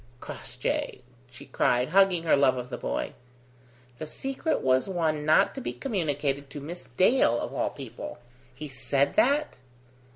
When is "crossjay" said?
0.19-1.01